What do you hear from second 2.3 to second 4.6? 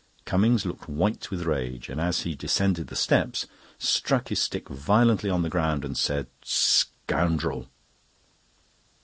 descended the steps struck his